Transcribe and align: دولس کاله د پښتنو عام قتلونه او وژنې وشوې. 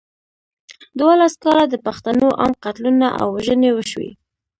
دولس 1.01 1.33
کاله 1.43 1.63
د 1.69 1.75
پښتنو 1.85 2.27
عام 2.39 2.53
قتلونه 2.65 3.07
او 3.19 3.27
وژنې 3.35 3.69
وشوې. 3.73 4.11